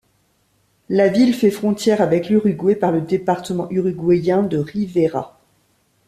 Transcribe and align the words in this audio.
La 0.89 1.09
ville 1.09 1.31
fait 1.35 1.51
frontière 1.51 2.01
avec 2.01 2.27
l'Uruguay 2.27 2.73
par 2.75 2.91
le 2.91 3.01
département 3.01 3.69
uruguayen 3.69 4.41
de 4.41 4.57
Rivera. 4.57 5.39